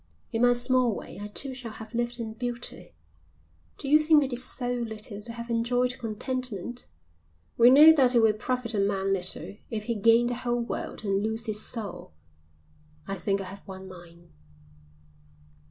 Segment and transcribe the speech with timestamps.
[0.31, 2.95] In my small way I too shall have lived in beauty.
[3.77, 6.87] Do you think it is so little to have enjoyed contentment?
[7.55, 11.05] We know that it will profit a man little if he gain the whole world
[11.05, 12.13] and lose his soul.
[13.07, 14.31] I think I have won mine."